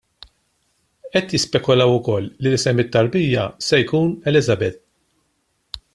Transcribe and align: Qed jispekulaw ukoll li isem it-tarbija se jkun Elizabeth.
Qed 1.15 1.27
jispekulaw 1.33 1.91
ukoll 1.97 2.31
li 2.41 2.49
isem 2.59 2.81
it-tarbija 2.85 3.45
se 3.67 3.77
jkun 3.83 4.11
Elizabeth. 4.33 4.79